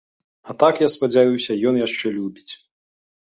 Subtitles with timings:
[0.51, 2.49] А так, я спадзяюся, ён яшчэ любіць.